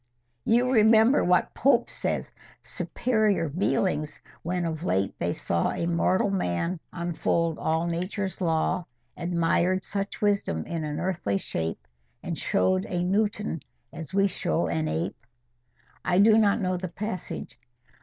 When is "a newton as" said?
12.87-14.11